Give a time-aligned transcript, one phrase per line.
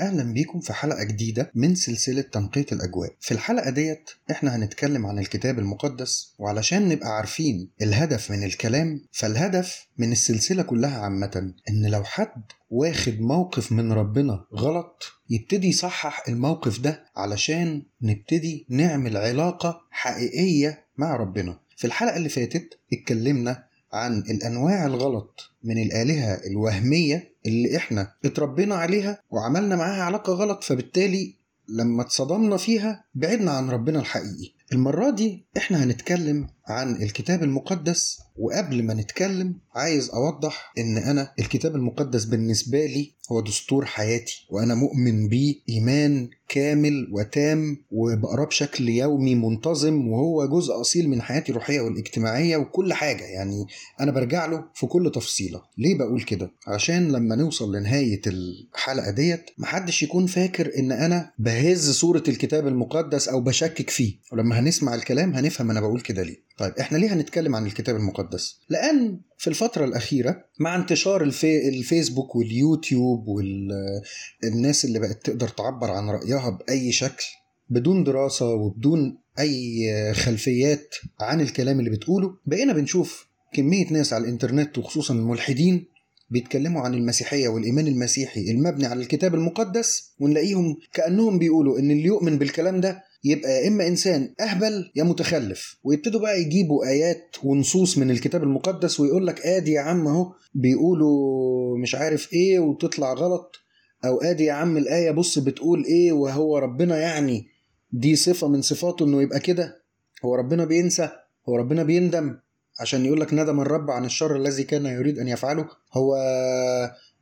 [0.00, 3.16] أهلا بيكم في حلقة جديدة من سلسلة تنقية الأجواء.
[3.20, 9.86] في الحلقة ديت إحنا هنتكلم عن الكتاب المقدس وعلشان نبقى عارفين الهدف من الكلام فالهدف
[9.98, 16.78] من السلسلة كلها عامة إن لو حد واخد موقف من ربنا غلط يبتدي يصحح الموقف
[16.80, 21.60] ده علشان نبتدي نعمل علاقة حقيقية مع ربنا.
[21.76, 29.22] في الحلقة اللي فاتت اتكلمنا عن الانواع الغلط من الآلهة الوهمية اللي إحنا اتربينا عليها
[29.30, 31.34] وعملنا معاها علاقة غلط فبالتالي
[31.68, 34.52] لما اتصدمنا فيها بعدنا عن ربنا الحقيقي.
[34.72, 41.76] المرة دي إحنا هنتكلم عن الكتاب المقدس وقبل ما نتكلم عايز أوضح إن أنا الكتاب
[41.76, 49.34] المقدس بالنسبة لي هو دستور حياتي وأنا مؤمن بيه إيمان كامل وتام وبقراه بشكل يومي
[49.34, 53.66] منتظم وهو جزء أصيل من حياتي الروحية والاجتماعية وكل حاجة يعني
[54.00, 55.62] أنا برجع له في كل تفصيلة.
[55.78, 61.90] ليه بقول كده؟ عشان لما نوصل لنهاية الحلقة ديت محدش يكون فاكر إن أنا بهز
[61.90, 66.46] صورة الكتاب المقدس أو بشكك فيه ولما هنسمع الكلام هنفهم أنا بقول كده ليه.
[66.56, 72.36] طيب إحنا ليه هنتكلم عن الكتاب المقدس؟ لأن في الفترة الأخيرة مع انتشار الفي الفيسبوك
[72.36, 77.24] واليوتيوب والناس اللي بقت تقدر تعبر عن رأيها بأي شكل
[77.70, 84.78] بدون دراسة وبدون أي خلفيات عن الكلام اللي بتقوله بقينا بنشوف كمية ناس على الإنترنت
[84.78, 85.84] وخصوصا الملحدين
[86.30, 92.38] بيتكلموا عن المسيحية والإيمان المسيحي المبني على الكتاب المقدس ونلاقيهم كأنهم بيقولوا إن اللي يؤمن
[92.38, 95.76] بالكلام ده يبقى يا إما إنسان أهبل يا متخلف.
[95.84, 101.78] ويبتدوا بقى يجيبوا آيات ونصوص من الكتاب المقدس ويقول لك آدي يا عم أهو بيقولوا
[101.78, 103.56] مش عارف إيه وتطلع غلط.
[104.04, 107.46] أو آدي يا عم الآية بص بتقول إيه وهو ربنا يعني
[107.92, 109.82] دي صفة من صفاته إنه يبقى كده.
[110.24, 111.08] هو ربنا بينسى
[111.48, 112.38] هو ربنا بيندم.
[112.80, 115.68] عشان يقول لك ندم الرب عن الشر الذي كان يريد أن يفعله.
[115.92, 116.16] هو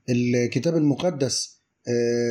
[0.08, 1.53] الكتاب المقدس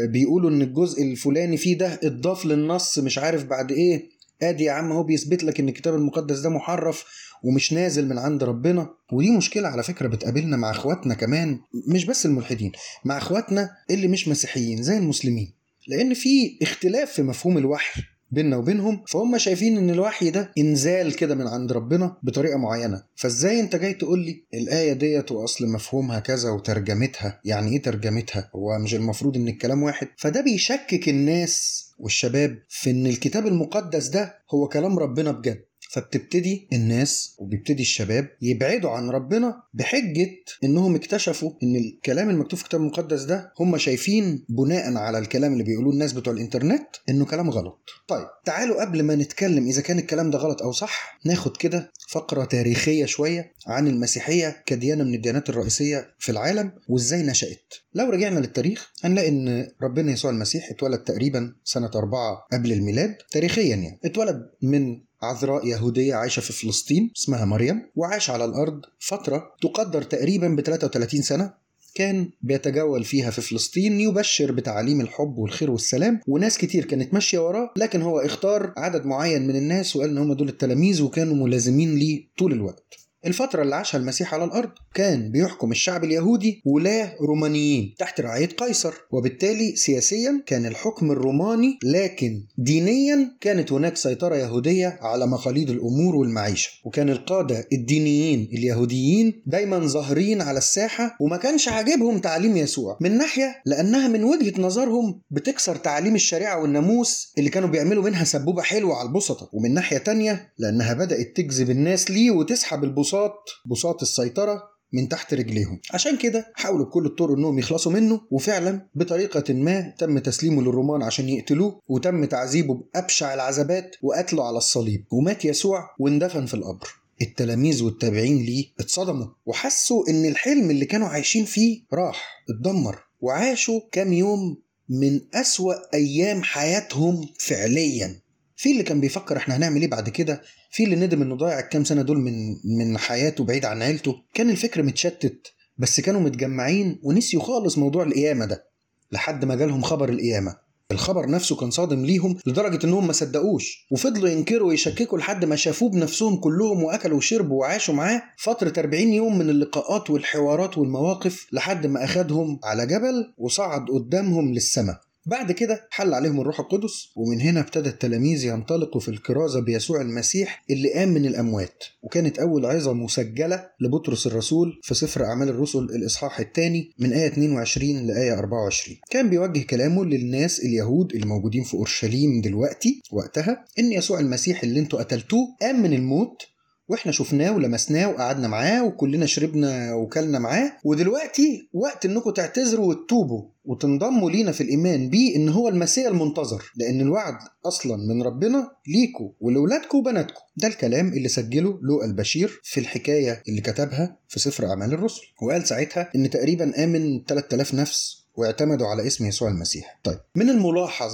[0.09, 4.09] بيقولوا إن الجزء الفلاني فيه ده اتضاف للنص مش عارف بعد إيه.
[4.41, 7.05] آدي يا عم هو بيثبت لك إن الكتاب المقدس ده محرف
[7.43, 8.89] ومش نازل من عند ربنا.
[9.13, 12.71] ودي مشكلة على فكرة بتقابلنا مع أخواتنا كمان مش بس الملحدين
[13.05, 15.53] مع أخواتنا اللي مش مسيحيين زي المسلمين.
[15.87, 18.01] لأن في اختلاف في مفهوم الوحي.
[18.33, 23.03] بيننا وبينهم فهم شايفين إن الوحي ده إنزال كده من عند ربنا بطريقة معينة.
[23.15, 28.79] فإزاي أنت جاي تقول لي الآية ديت وأصل مفهومها كذا وترجمتها؟ يعني إيه ترجمتها؟ هو
[28.79, 34.67] مش المفروض إن الكلام واحد؟ فده بيشكك الناس والشباب في إن الكتاب المقدس ده هو
[34.67, 35.63] كلام ربنا بجد.
[35.93, 40.29] فبتبتدي الناس وبيبتدي الشباب يبعدوا عن ربنا بحجة
[40.63, 45.63] إنهم اكتشفوا إن الكلام المكتوب في الكتاب المقدس ده هم شايفين بناء على الكلام اللي
[45.63, 47.89] بيقولوه الناس بتوع الإنترنت إنه كلام غلط.
[48.07, 52.45] طيب تعالوا قبل ما نتكلم إذا كان الكلام ده غلط أو صح ناخد كده فقرة
[52.45, 57.73] تاريخية شوية عن المسيحية كديانة من الديانات الرئيسية في العالم وإزاي نشأت.
[57.93, 63.75] لو رجعنا للتاريخ هنلاقي إن ربنا يسوع المسيح اتولد تقريبا سنة أربعة قبل الميلاد تاريخيا
[63.75, 63.99] يعني.
[64.05, 70.47] اتولد من عذراء يهودية عايشة في فلسطين اسمها مريم وعاش على الأرض فترة تقدر تقريبا
[70.47, 71.63] ب 33 سنة.
[71.95, 77.73] كان بيتجول فيها في فلسطين يبشر بتعاليم الحب والخير والسلام وناس كتير كانت ماشية وراه
[77.77, 82.27] لكن هو اختار عدد معين من الناس وقال إن هم دول التلاميذ وكانوا ملازمين ليه
[82.37, 83.02] طول الوقت.
[83.25, 88.93] الفترة اللي عاشها المسيح على الأرض كان بيحكم الشعب اليهودي ولاة رومانيين تحت رعاية قيصر
[89.11, 96.71] وبالتالي سياسيا كان الحكم الروماني لكن دينيا كانت هناك سيطرة يهودية على مخاليد الأمور والمعيشة.
[96.85, 102.97] وكان القادة الدينيين اليهوديين دايما ظاهرين على الساحة وما كانش عاجبهم تعليم يسوع.
[103.01, 108.61] من ناحية لأنها من وجهة نظرهم بتكسر تعاليم الشريعة والناموس اللي كانوا بيعملوا منها سبوبة
[108.61, 109.49] حلوة على البسطة.
[109.53, 114.63] ومن ناحية تانية لأنها بدأت تجذب الناس ليه وتسحب البساط بساط بساط السيطرة
[114.93, 115.79] من تحت رجليهم.
[115.91, 121.29] عشان كده حاولوا بكل الطرق إنهم يخلصوا منه وفعلا بطريقة ما تم تسليمه للرومان عشان
[121.29, 125.05] يقتلوه وتم تعذيبه بأبشع العذابات وقتله على الصليب.
[125.11, 126.87] ومات يسوع واندفن في القبر.
[127.21, 134.13] التلاميذ والتابعين ليه اتصدموا وحسوا إن الحلم اللي كانوا عايشين فيه راح اتدمر وعاشوا كام
[134.13, 134.57] يوم
[134.89, 138.19] من أسوأ أيام حياتهم فعليا.
[138.55, 140.41] في اللي كان بيفكر إحنا هنعمل إيه بعد كده؟
[140.73, 144.15] في اللي ندم إنه ضيع الكام سنة دول من من حياته بعيد عن عيلته.
[144.33, 145.47] كان الفكر متشتت
[145.77, 148.67] بس كانوا متجمعين ونسيوا خالص موضوع القيامة ده
[149.11, 150.55] لحد ما جالهم خبر القيامة.
[150.91, 155.89] الخبر نفسه كان صادم ليهم لدرجة إنهم ما صدقوش وفضلوا ينكروا ويشككوا لحد ما شافوه
[155.89, 162.03] بنفسهم كلهم وأكلوا وشربوا وعاشوا معاه فترة 40 يوم من اللقاءات والحوارات والمواقف لحد ما
[162.03, 164.99] أخدهم على جبل وصعد قدامهم للسماء.
[165.25, 170.63] بعد كده حل عليهم الروح القدس ومن هنا ابتدى التلاميذ ينطلقوا في الكرازة بيسوع المسيح
[170.69, 171.83] اللي قام من الأموات.
[172.03, 178.07] وكانت أول عظة مسجلة لبطرس الرسول في سفر أعمال الرسل الإصحاح الثاني من آية 22
[178.07, 184.19] لآية 24 كان بيوجه كلامه للناس اليهود اللي موجودين في أورشليم دلوقتي وقتها إن يسوع
[184.19, 186.41] المسيح اللي أنتوا قتلتوه قام من الموت
[186.87, 190.71] وإحنا شفناه ولمسناه وقعدنا معاه وكلنا شربنا وكلنا معاه.
[190.83, 196.71] ودلوقتي وقت انكم تعتذروا وتتوبوا وتنضموا لينا في الإيمان بيه إن هو المسيح المنتظر.
[196.75, 197.33] لأن الوعد
[197.65, 203.61] أصلا من ربنا ليكوا ولولادكم وبناتكم ده الكلام اللي سجله لوقا البشير في الحكاية اللي
[203.61, 205.21] كتبها في سفر أعمال الرسل.
[205.41, 209.99] وقال ساعتها إن تقريبا آمن 3000 نفس واعتمدوا على اسم يسوع المسيح.
[210.03, 211.13] طيب من الملاحظ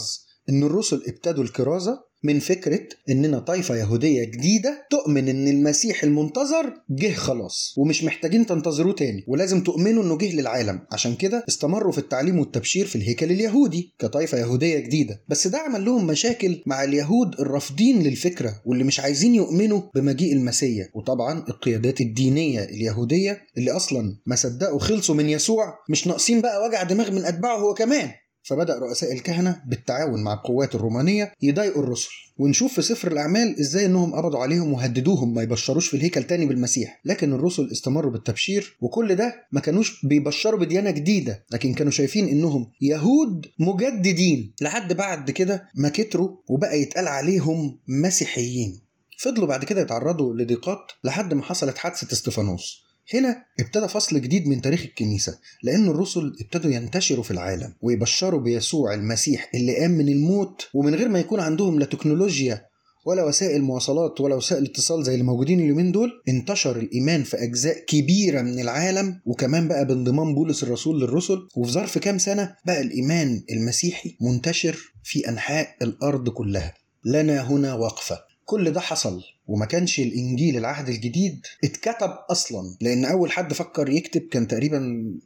[0.49, 2.79] إن الرسل ابتدوا الكرازة؟ من فكرة
[3.09, 9.63] إننا طائفة يهودية جديدة تؤمن إن المسيح المنتظر جه خلاص ومش محتاجين تنتظروه تاني ولازم
[9.63, 10.79] تؤمنوا إنه جه للعالم.
[10.91, 15.21] عشان كده استمروا في التعليم والتبشير في الهيكل اليهودي كطائفة يهودية جديدة.
[15.27, 20.87] بس ده عمل لهم مشاكل مع اليهود الرافضين للفكرة واللي مش عايزين يؤمنوا بمجيء المسيح.
[20.95, 26.83] وطبعا القيادات الدينية اليهودية اللي أصلا ما صدقوا خلصوا من يسوع مش ناقصين بقى وجع
[26.83, 28.09] دماغ من أتباعه هو كمان.
[28.43, 34.15] فبدأ رؤساء الكهنة بالتعاون مع القوات الرومانية يضايقوا الرسل ونشوف في سفر الأعمال إزاي إنهم
[34.15, 37.01] قبضوا عليهم وهددوهم ما يبشروش في الهيكل تاني بالمسيح.
[37.05, 42.71] لكن الرسل استمروا بالتبشير وكل ده ما كانوش بيبشروا بديانة جديدة لكن كانوا شايفين إنهم
[42.81, 44.53] يهود مجددين.
[44.61, 48.81] لحد بعد كده ما كتروا وبقى يتقال عليهم مسيحيين.
[49.19, 52.88] فضلوا بعد كده يتعرضوا لضيقات لحد ما حصلت حادثة إستفانوس.
[53.13, 58.93] هنا ابتدى فصل جديد من تاريخ الكنيسة لأن الرسل ابتدوا ينتشروا في العالم ويبشروا بيسوع
[58.93, 62.69] المسيح اللي قام من الموت ومن غير ما يكون عندهم لا تكنولوجيا
[63.05, 67.85] ولا وسائل مواصلات ولا وسائل اتصال زي اللي موجودين اليومين دول انتشر الإيمان في أجزاء
[67.85, 73.43] كبيرة من العالم وكمان بقى بانضمام بولس الرسول للرسل وفي ظرف كام سنة بقى الإيمان
[73.51, 76.73] المسيحي منتشر في أنحاء الأرض كلها.
[77.05, 78.19] لنا هنا وقفة.
[78.45, 84.21] كل ده حصل وما كانش الإنجيل العهد الجديد اتكتب أصلا لأن أول حد فكر يكتب
[84.21, 84.79] كان تقريبا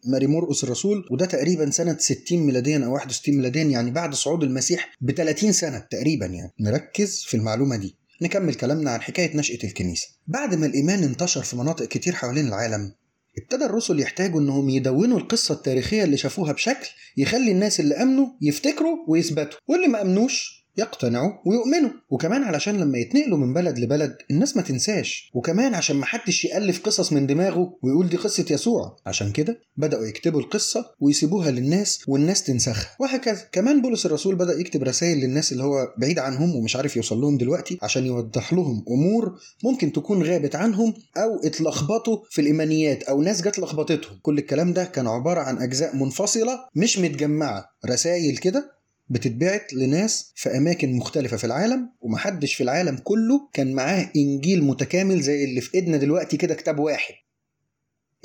[0.05, 4.95] ماري مرقس الرسول وده تقريبا سنة 60 ميلاديا أو 61 ميلاديا يعني بعد صعود المسيح
[5.01, 6.51] ب 30 سنة تقريبا يعني.
[6.59, 7.95] نركز في المعلومة دي.
[8.21, 10.07] نكمل كلامنا عن حكاية نشأة الكنيسة.
[10.27, 12.91] بعد ما الإيمان انتشر في مناطق كتير حوالين العالم
[13.37, 18.97] ابتدى الرسل يحتاجوا إنهم يدونوا القصة التاريخية اللي شافوها بشكل يخلي الناس اللي آمنوا يفتكروا
[19.07, 21.89] ويثبتوا واللي ما آمنوش يقتنعوا ويؤمنوا.
[22.09, 25.31] وكمان علشان لما يتنقلوا من بلد لبلد الناس ما تنساش.
[25.33, 28.97] وكمان عشان ما حدش يألف قصص من دماغه ويقول دي قصة يسوع.
[29.05, 33.41] عشان كده بدأوا يكتبوا القصة ويسيبوها للناس والناس تنسخها وهكذا.
[33.51, 37.37] كمان بولس الرسول بدأ يكتب رسائل للناس اللي هو بعيد عنهم ومش عارف يوصل لهم
[37.37, 43.41] دلوقتي عشان يوضح لهم أمور ممكن تكون غابت عنهم أو اتلخبطوا في الإيمانيات أو ناس
[43.41, 44.19] جت لخبطتهم.
[44.21, 47.65] كل الكلام ده كان عبارة عن أجزاء منفصلة مش متجمعة.
[47.85, 48.82] رسائل كده
[49.13, 55.21] بتتبعت لناس في أماكن مختلفة في العالم ومحدش في العالم كله كان معاه إنجيل متكامل
[55.21, 57.13] زي اللي في إيدنا دلوقتي كده كتاب واحد.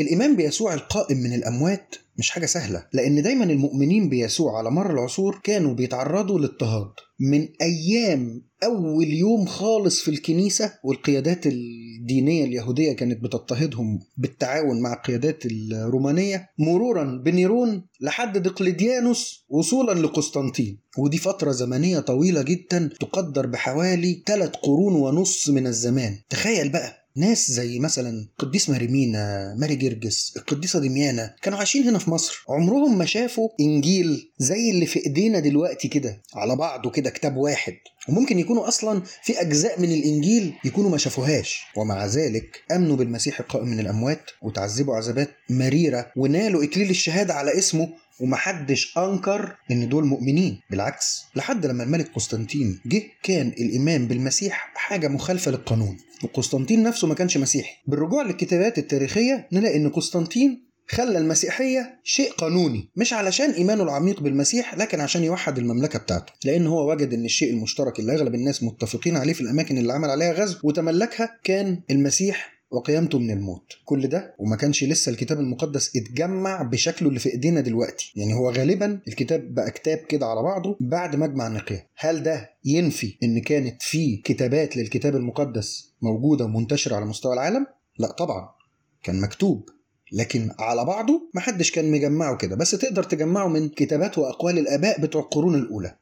[0.01, 5.41] الإيمان بيسوع القائم من الأموات مش حاجة سهلة لأن دايما المؤمنين بيسوع على مر العصور
[5.45, 6.91] كانوا بيتعرضوا للاضطهاد.
[7.21, 15.43] من أيام أول يوم خالص في الكنيسة والقيادات الدينية اليهودية كانت بتضطهدهم بالتعاون مع القيادات
[15.47, 20.79] الرومانية مرورا بنيرون لحد دقلديانوس وصولا لقسطنطين.
[20.99, 26.17] ودي فترة زمنية طويلة جدا تقدر بحوالي ثلاث قرون ونص من الزمان.
[26.31, 32.11] تخيل بقى ناس زي مثلا قديس ماريمينا ماري جرجس القديسة دميانة كانوا عايشين هنا في
[32.11, 32.45] مصر.
[32.49, 37.75] عمرهم ما شافوا إنجيل زي اللي في إيدينا دلوقتي كده على بعضه كده كتاب واحد.
[38.09, 41.63] وممكن يكونوا أصلا في أجزاء من الإنجيل يكونوا ما شافوهاش.
[41.77, 47.89] ومع ذلك آمنوا بالمسيح القائم من الأموات وتعذبوا عذابات مريرة ونالوا إكليل الشهادة على اسمه
[48.21, 50.61] ومحدش أنكر إن دول مؤمنين.
[50.71, 55.97] بالعكس لحد لما الملك قسطنطين جه كان الإيمان بالمسيح حاجة مخالفة للقانون.
[56.25, 57.73] وقسطنطين نفسه ما كانش مسيحي.
[57.87, 62.89] بالرجوع للكتابات التاريخية نلاقي إن قسطنطين خلى المسيحية شيء قانوني.
[62.97, 66.33] مش علشان إيمانه العميق بالمسيح لكن عشان يوحد المملكة بتاعته.
[66.45, 70.11] لأن هو وجد إن الشيء المشترك اللي أغلب الناس متفقين عليه في الأماكن اللي عمل
[70.11, 73.73] عليها غزو وتملكها كان المسيح وقيامته من الموت.
[73.85, 78.13] كل ده وما كانش لسه الكتاب المقدس اتجمع بشكله اللي في إيدينا دلوقتي.
[78.17, 83.19] يعني هو غالبا الكتاب بقى كتاب كده على بعضه بعد مجمع نقيه هل ده ينفي
[83.23, 87.67] إن كانت في كتابات للكتاب المقدس موجودة ومنتشره على مستوى العالم؟
[87.99, 88.49] لا طبعا.
[89.03, 89.69] كان مكتوب.
[90.13, 92.57] لكن على بعضه محدش كان مجمعه كده.
[92.57, 95.97] بس تقدر تجمعه من كتابات وأقوال الآباء بتوع القرون الأولى.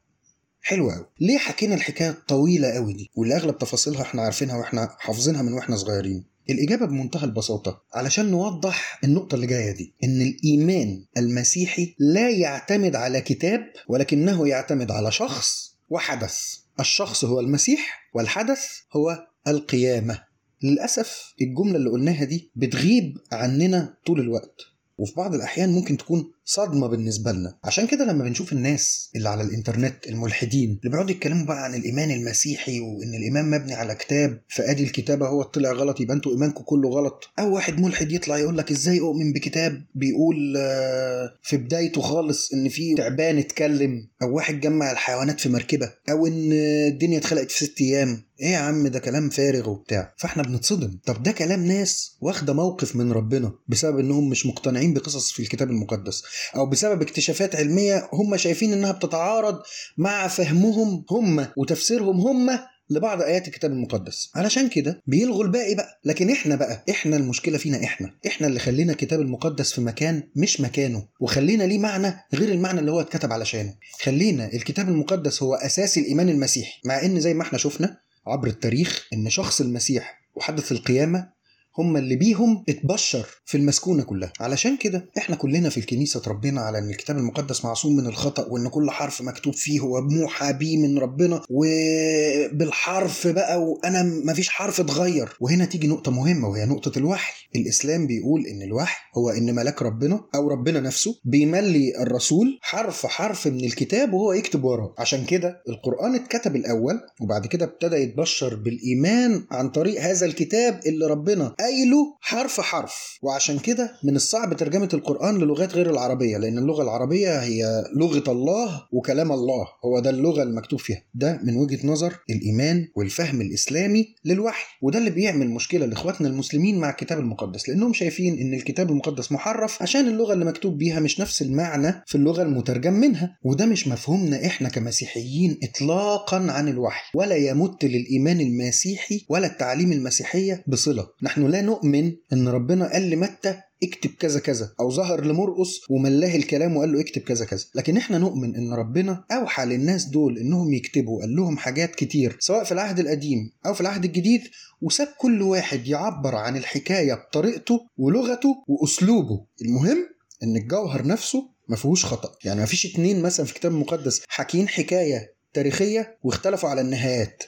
[0.61, 5.41] حلو قوي ليه حكينا الحكاية الطويلة قوي دي؟ واللي أغلب تفاصيلها إحنا عارفينها وإحنا حافظينها
[5.41, 6.36] من وإحنا صغيرين.
[6.49, 13.21] الإجابة بمنتهى البساطة علشان نوضح النقطة اللي جاية دي إن الإيمان المسيحي لا يعتمد على
[13.21, 16.37] كتاب ولكنه يعتمد على شخص وحدث.
[16.79, 20.23] الشخص هو المسيح والحدث هو القيامة.
[20.63, 24.61] للأسف الجملة اللي قلناها دي بتغيب عننا طول الوقت.
[24.97, 27.57] وفي بعض الأحيان ممكن تكون صدمة بالنسبة لنا.
[27.63, 32.11] عشان كده لما بنشوف الناس اللي على الإنترنت الملحدين اللي بيقعدوا يتكلموا بقى عن الإيمان
[32.11, 36.89] المسيحي وإن الإيمان مبني على كتاب فأدي الكتابة هو طلع غلط يبقى أنتوا إيمانكم كله
[36.89, 37.29] غلط.
[37.39, 42.69] أو واحد ملحد يطلع يقول لك إزاي أؤمن بكتاب بيقول آه، في بدايته خالص إن
[42.69, 46.51] في تعبان اتكلم أو واحد جمع الحيوانات في مركبة أو إن
[46.87, 48.27] الدنيا اتخلقت في ست أيام.
[48.41, 50.13] إيه يا عم ده كلام فارغ وبتاع.
[50.17, 50.99] فإحنا بنتصدم.
[51.05, 55.69] طب ده كلام ناس واخدة موقف من ربنا بسبب إنهم مش مقتنعين بقصص في الكتاب
[55.69, 56.23] المقدس.
[56.55, 59.59] أو بسبب اكتشافات علمية هم شايفين إنها بتتعارض
[59.97, 64.31] مع فهمهم هم وتفسيرهم هم لبعض آيات الكتاب المقدس.
[64.35, 65.99] علشان كده بيلغوا الباقي بقى.
[66.05, 68.11] لكن إحنا بقى إحنا المشكلة فينا إحنا.
[68.27, 71.07] إحنا اللي خلينا الكتاب المقدس في مكان مش مكانه.
[71.21, 73.73] وخلينا ليه معنى غير المعنى اللي هو اتكتب علشانه.
[74.03, 76.81] خلينا الكتاب المقدس هو أساس الإيمان المسيحي.
[76.85, 81.36] مع إن زي ما إحنا شفنا عبر التاريخ إن شخص المسيح وحدث القيامة
[81.79, 84.33] هم اللي بيهم اتبشر في المسكونة كلها.
[84.39, 88.67] علشان كده إحنا كلنا في الكنيسة اتربينا على إن الكتاب المقدس معصوم من الخطأ وإن
[88.69, 95.29] كل حرف مكتوب فيه هو موحى بيه من ربنا وبالحرف بقى وأنا مفيش حرف اتغير.
[95.41, 97.33] وهنا تيجي نقطة مهمة وهي نقطة الوحي.
[97.55, 103.47] الإسلام بيقول إن الوحي هو إن ملاك ربنا أو ربنا نفسه بيملي الرسول حرف حرف
[103.47, 104.95] من الكتاب وهو يكتب وراه.
[104.97, 111.05] عشان كده القرآن اتكتب الأول وبعد كده ابتدى يتبشر بالإيمان عن طريق هذا الكتاب اللي
[111.07, 113.19] ربنا قايله حرف حرف.
[113.23, 118.81] وعشان كده من الصعب ترجمة القرآن للغات غير العربية لأن اللغة العربية هي لغة الله
[118.93, 119.65] وكلام الله.
[119.85, 121.03] هو ده اللغة المكتوب فيها.
[121.13, 124.65] ده من وجهة نظر الإيمان والفهم الإسلامي للوحي.
[124.81, 129.81] وده اللي بيعمل مشكلة لإخواتنا المسلمين مع الكتاب المقدس لأنهم شايفين إن الكتاب المقدس محرف
[129.81, 133.37] عشان اللغة اللي مكتوب بيها مش نفس المعنى في اللغة المترجم منها.
[133.43, 137.11] وده مش مفهومنا إحنا كمسيحيين إطلاقا عن الوحي.
[137.15, 141.07] ولا يمت للإيمان المسيحي ولا التعاليم المسيحية بصلة.
[141.23, 146.77] نحن لا نؤمن إن ربنا قال لمتى اكتب كذا كذا أو ظهر لمرقس وملاه الكلام
[146.77, 147.65] وقال له اكتب كذا كذا.
[147.75, 152.63] لكن إحنا نؤمن إن ربنا أوحى للناس دول إنهم يكتبوا قال لهم حاجات كتير سواء
[152.63, 154.41] في العهد القديم أو في العهد الجديد
[154.81, 159.45] وساب كل واحد يعبر عن الحكاية بطريقته ولغته وأسلوبه.
[159.61, 160.09] المهم
[160.43, 162.31] إن الجوهر نفسه ما فيهوش خطأ.
[162.43, 167.43] يعني ما فيش اتنين مثلا في الكتاب المقدس حاكين حكاية تاريخية واختلفوا على النهايات.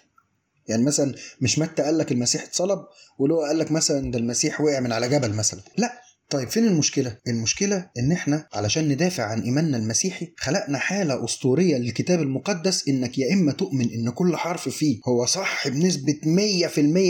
[0.70, 2.80] يعني مثلا مش متى قال لك المسيح اتصلب
[3.20, 5.60] ولو قال لك مثلا ده المسيح وقع من على جبل مثلا.
[5.78, 11.78] لا طيب فين المشكلة؟ المشكلة إن إحنا علشان ندافع عن إيماننا المسيحي خلقنا حالة أسطورية
[11.78, 16.14] للكتاب المقدس إنك يا إما تؤمن إن كل حرف فيه هو صح بنسبة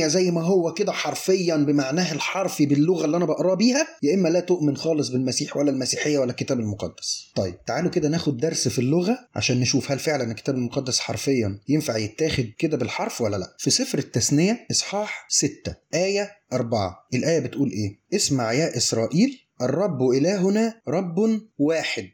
[0.04, 4.30] 100% زي ما هو كده حرفيا بمعناه الحرفي باللغة اللي أنا بقراه بيها يا إما
[4.30, 7.32] لا تؤمن خالص بالمسيح ولا المسيحية ولا الكتاب المقدس.
[7.36, 11.98] طيب تعالوا كده ناخد درس في اللغة عشان نشوف هل فعلا الكتاب المقدس حرفيا ينفع
[11.98, 13.56] يتاخد كده بالحرف ولا لأ.
[13.58, 17.08] في سفر التثنية إصحاح 6 آية أربعة.
[17.14, 22.10] الآية بتقول إيه؟ اسمع يا إسرائيل الرب إلهنا رب واحد.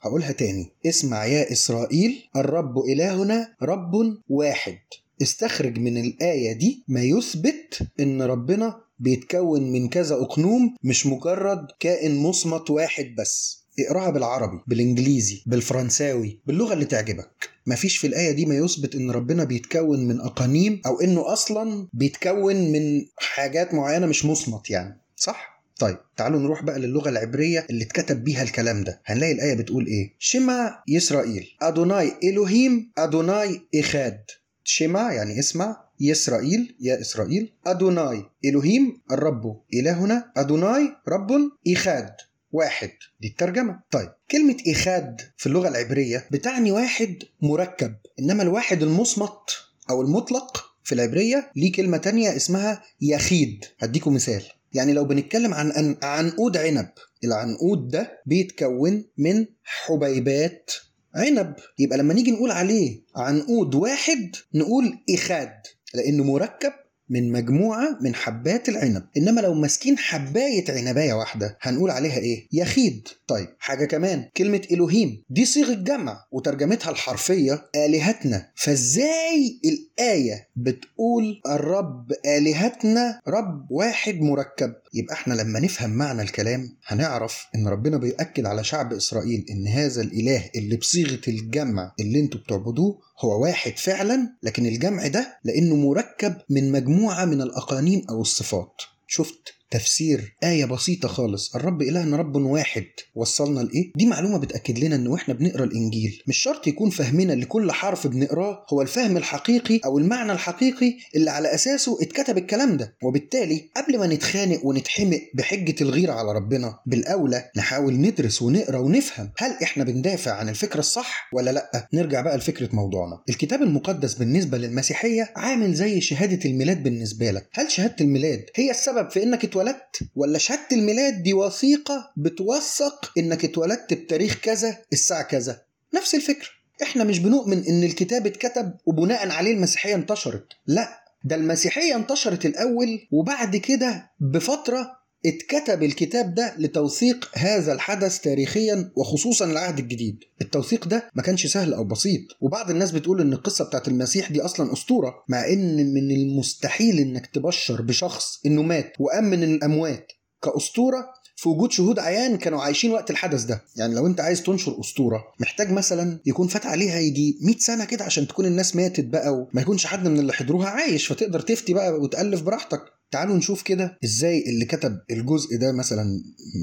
[0.00, 0.72] هقولها تاني.
[0.86, 3.92] اسمع يا إسرائيل الرب إلهنا رب
[4.28, 4.78] واحد.
[5.22, 12.16] استخرج من الآية دي ما يثبت إن ربنا بيتكون من كذا أقنوم مش مجرد كائن
[12.16, 13.65] مصمت واحد بس.
[13.80, 17.50] اقراها بالعربي بالإنجليزي بالفرنساوي باللغة اللي تعجبك.
[17.66, 22.72] مفيش في الآية دي ما يثبت إن ربنا بيتكون من أقانيم أو إنه أصلا بيتكون
[22.72, 25.00] من حاجات معينة مش مصمت يعني.
[25.16, 29.00] صح؟ طيب تعالوا نروح بقى للغة العبرية اللي اتكتب بيها الكلام ده.
[29.04, 31.46] هنلاقي الآية بتقول إيه؟ شمع يسرائيل.
[31.62, 34.20] أدوناي إلهيم أدوناي إخاد.
[34.64, 37.52] شمع يعني اسمع يسرائيل يا إسرائيل.
[37.66, 40.32] أدوناي إلهيم الرب إلهنا.
[40.36, 41.30] أدوناي رب
[41.68, 42.10] إخاد.
[42.56, 43.80] واحد دي الترجمة.
[43.90, 49.50] طيب كلمة إخاد في اللغة العبرية بتعني واحد مركب إنما الواحد المصمت
[49.90, 53.64] أو المطلق في العبرية ليه كلمة تانية اسمها يخيد.
[53.78, 54.42] هديكم مثال.
[54.72, 56.88] يعني لو بنتكلم عن عنقود عنب
[57.24, 60.70] العنقود ده بيتكون من حبيبات
[61.14, 61.54] عنب.
[61.78, 65.52] يبقى لما نيجي نقول عليه عنقود واحد نقول إخاد
[65.94, 66.72] لأنه مركب
[67.08, 69.02] من مجموعة من حبات العنب.
[69.16, 73.08] إنما لو ماسكين حباية عنباية واحدة هنقول عليها إيه؟ يخيد.
[73.26, 75.22] طيب حاجة كمان كلمة إلهيم.
[75.30, 78.50] دي صيغة جمع وترجمتها الحرفية آلهتنا.
[78.54, 84.72] فإزاي الآية بتقول الرب آلهتنا؟ رب واحد مركب.
[84.96, 90.02] يبقى إحنا لما نفهم معنى الكلام هنعرف إن ربنا بيأكد على شعب إسرائيل إن هذا
[90.02, 96.36] الإله اللي بصيغة الجمع اللي أنتوا بتعبدوه هو واحد فعلا لكن الجمع ده لأنه مركب
[96.50, 98.82] من مجموعة من الأقانيم أو الصفات.
[99.06, 101.56] شفت؟ تفسير آية بسيطة خالص.
[101.56, 102.84] الرب إلهنا رب واحد.
[103.14, 106.22] وصلنا لإيه؟ دي معلومة بتأكد لنا إن وإحنا بنقرأ الإنجيل.
[106.28, 111.54] مش شرط يكون فهمنا لكل حرف بنقراه هو الفهم الحقيقي أو المعنى الحقيقي اللي على
[111.54, 112.96] أساسه اتكتب الكلام ده.
[113.02, 119.50] وبالتالي قبل ما نتخانق ونتحمق بحجة الغيرة على ربنا بالأولى نحاول ندرس ونقرأ ونفهم هل
[119.62, 123.22] إحنا بندافع عن الفكرة الصح ولا لأ؟ نرجع بقى لفكرة موضوعنا.
[123.28, 127.48] الكتاب المقدس بالنسبة للمسيحية عامل زي شهادة الميلاد بالنسبة لك.
[127.52, 133.44] هل شهادة الميلاد هي السبب في إنك اتولدت؟ ولا شهادة الميلاد دي وثيقة بتوثق إنك
[133.44, 135.62] اتولدت بتاريخ كذا الساعة كذا.
[135.94, 136.48] نفس الفكرة.
[136.82, 140.46] إحنا مش بنؤمن إن الكتاب اتكتب وبناء عليه المسيحية انتشرت.
[140.66, 140.88] لا
[141.24, 144.90] ده المسيحية انتشرت الأول وبعد كده بفترة
[145.26, 150.18] اتكتب الكتاب ده لتوثيق هذا الحدث تاريخيا وخصوصا العهد الجديد.
[150.40, 152.20] التوثيق ده ما كانش سهل أو بسيط.
[152.40, 157.26] وبعض الناس بتقول إن القصة بتاعت المسيح دي أصلا أسطورة مع إن من المستحيل إنك
[157.26, 161.04] تبشر بشخص إنه مات وقام من الأموات كأسطورة
[161.36, 163.62] في وجود شهود عيان كانوا عايشين وقت الحدث ده.
[163.76, 168.04] يعني لو أنت عايز تنشر أسطورة محتاج مثلا يكون فات عليها يجي 100 سنة كده
[168.04, 171.92] عشان تكون الناس ماتت بقى وما يكونش حد من اللي حضروها عايش فتقدر تفتي بقى
[172.00, 172.82] وتألف براحتك.
[173.10, 176.04] تعالوا نشوف كده إزاي اللي كتب الجزء ده مثلا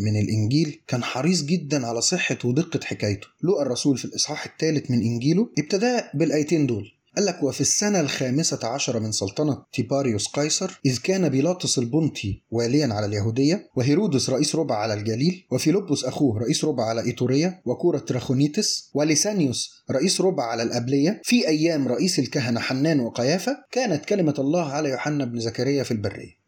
[0.06, 3.28] من الإنجيل كان حريص جدا على صحة ودقة حكايته.
[3.44, 6.93] لوقا الرسول في الإصحاح الثالث من إنجيله ابتدى بالآيتين دول.
[7.16, 12.94] قال لك وفي السنة الخامسة عشر من سلطنة تيباريوس قيصر إذ كان بيلاطس البنطي واليا
[12.94, 18.90] على اليهودية وهيرودس رئيس ربع على الجليل وفيلبس أخوه رئيس ربع على إيتوريا وكورة تراخونيتس
[18.94, 24.90] وليسانيوس رئيس ربع على الأبلية في أيام رئيس الكهنة حنان وقيافة كانت كلمة الله على
[24.90, 26.43] يوحنا بن زكريا في البرية.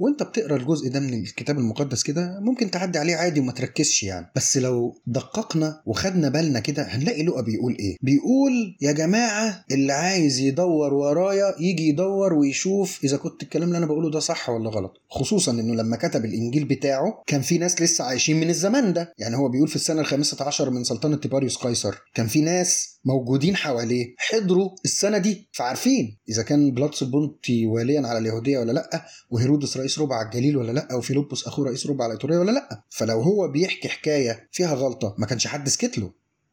[0.00, 4.30] وانت بتقرأ الجزء ده من الكتاب المقدس كده ممكن تعدي عليه عادي وما تركزش يعني.
[4.36, 10.38] بس لو دققنا وخدنا بالنا كده هنلاقي لقى بيقول إيه؟ بيقول يا جماعة اللي عايز
[10.38, 14.92] يدور ورايا يجي يدور ويشوف إذا كنت الكلام اللي أنا بقوله ده صح ولا غلط.
[15.10, 19.12] خصوصا إنه لما كتب الإنجيل بتاعه كان في ناس لسه عايشين من الزمان ده.
[19.18, 23.56] يعني هو بيقول في السنة الخامسة عشر من سلطنة تيباريوس قيصر كان في ناس موجودين
[23.56, 29.76] حواليه حضروا السنة دي فعارفين إذا كان بلاطس البنطي واليا على اليهودية ولا لأ وهيرودس
[29.76, 33.20] رئيس ربع على الجليل ولا لأ؟ وفيلبس أخوه رئيس ربع على ايطوريا ولا لأ؟ فلو
[33.20, 36.10] هو بيحكي حكاية فيها غلطة ما كانش حد سكت له.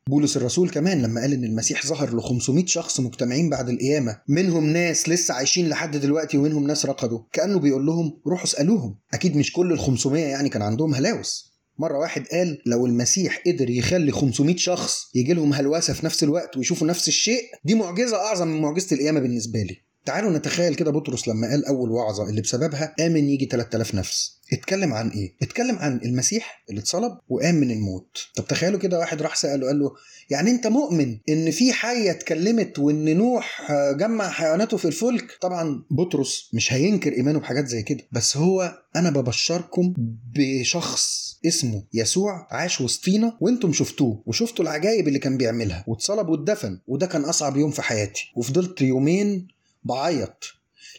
[0.10, 4.65] بولس الرسول كمان لما قال إن المسيح ظهر ل 500 شخص مجتمعين بعد القيامة منهم
[4.65, 7.19] ناس لسه عايشين لحد دلوقتي ومنهم ناس رقدوا.
[7.32, 8.95] كأنه بيقول لهم روحوا اسألوهم.
[9.13, 11.56] أكيد مش كل ال 500 يعني كان عندهم هلاوس.
[11.80, 16.58] مرة واحد قال لو المسيح قدر يخلي 500 شخص يجي لهم هلوسة في نفس الوقت
[16.58, 19.85] ويشوفوا نفس الشيء دي معجزة أعظم من معجزة القيامة بالنسبة لي.
[20.06, 24.94] تعالوا نتخيل كده بطرس لما قال أول وعظة اللي بسببها آمن يجي 3000 نفس اتكلم
[24.94, 28.18] عن إيه؟ اتكلم عن المسيح اللي اتصلب وقام من الموت.
[28.36, 29.91] طب تخيلوا كده واحد راح سأله قال له
[30.30, 36.50] يعني أنت مؤمن إن في حية اتكلمت وإن نوح جمع حيواناته في الفلك؟ طبعا بطرس
[36.54, 39.94] مش هينكر إيمانه بحاجات زي كده، بس هو أنا ببشركم
[40.36, 47.08] بشخص اسمه يسوع عاش وسطينا وأنتم شفتوه وشفتوا العجائب اللي كان بيعملها واتصلب واتدفن وده
[47.08, 49.48] كان أصعب يوم في حياتي وفضلت يومين
[49.86, 50.43] بعيط.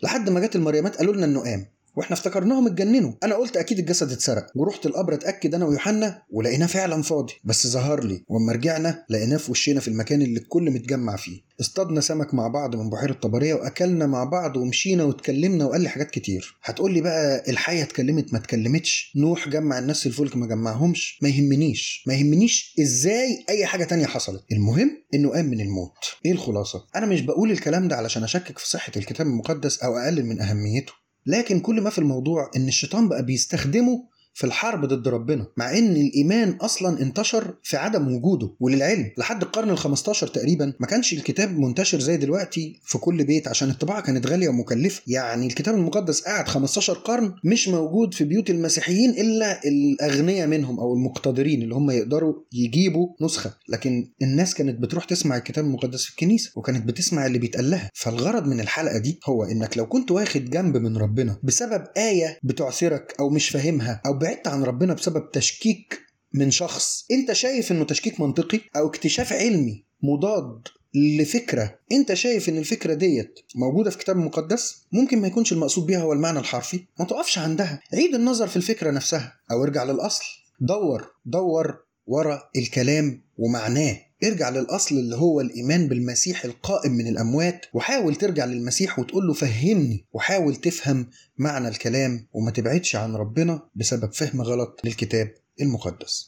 [0.03, 1.76] لحد ما جت المريمات قالوا لنا إنه قام.
[1.97, 3.13] وإحنا افتكرناهم اتجننوا.
[3.23, 4.47] أنا قلت أكيد الجسد اتسرق.
[4.55, 7.33] ورحت القبر اتأكد أنا ويوحنا ولقيناه فعلا فاضي.
[7.45, 8.25] بس ظهر لي.
[8.29, 11.41] وأما رجعنا لقيناه في وشنا في المكان اللي الكل متجمع فيه.
[11.61, 16.11] اصطادنا سمك مع بعض من بحيرة طبرية وأكلنا مع بعض ومشينا واتكلمنا وقال لي حاجات
[16.11, 16.59] كتير.
[16.63, 19.13] هتقول لي بقى الحيه اتكلمت ما اتكلمتش.
[19.17, 21.19] نوح جمع الناس الفلك ما جمعهمش.
[21.23, 22.05] ما يهمنيش.
[22.07, 24.45] ما يهمنيش إزاي أي حاجة تانية حصلت.
[24.53, 25.97] المهم إنه قام من الموت.
[26.27, 30.27] إيه الخلاصة؟ أنا مش بقول الكلام ده علشان أشكك في صحة الكتاب المقدس أو اقلل
[30.27, 30.93] من أهميته.
[31.27, 34.05] لكن كل ما في الموضوع إن الشيطان بقى بيستخدمه
[34.37, 39.11] في الحرب ضد ربنا مع إن الإيمان أصلا انتشر في عدم وجوده وللعلم.
[39.19, 44.03] لحد القرن ال15 تقريبا ما كانش الكتاب منتشر زي دلوقتي في كل بيت عشان الطباعة
[44.03, 45.03] كانت غالية ومكلفة.
[45.07, 50.95] يعني الكتاب المقدس قاعد 15 قرن مش موجود في بيوت المسيحيين إلا الأغنياء منهم أو
[50.95, 53.55] المقتدرين اللي هم يقدروا يجيبوا نسخة.
[53.69, 57.91] لكن الناس كانت بتروح تسمع الكتاب المقدس في الكنيسة وكانت بتسمع اللي بيتقال لها.
[57.95, 63.15] فالغرض من الحلقة دي هو إنك لو كنت واخد جنب من ربنا بسبب آية بتعثرك
[63.21, 66.01] أو مش فاهمها أو بعدت عن ربنا بسبب تشكيك
[66.35, 67.07] من شخص.
[67.11, 71.79] انت شايف انه تشكيك منطقي أو اكتشاف علمي مضاد لفكرة.
[71.93, 76.13] انت شايف ان الفكرة ديت موجودة في كتاب مقدس؟ ممكن ما يكونش المقصود بيها هو
[76.13, 76.85] المعنى الحرفي.
[76.99, 77.81] ما تقفش عندها.
[77.95, 80.25] عيد النظر في الفكرة نفسها أو ارجع للأصل.
[80.61, 83.99] دور دور ورا الكلام ومعناه.
[84.25, 90.07] ارجع للأصل اللي هو الإيمان بالمسيح القائم من الأموات وحاول ترجع للمسيح وتقول له فهمني
[90.13, 96.25] وحاول تفهم معنى الكلام وما تبعدش عن ربنا بسبب فهم غلط للكتاب المقدس.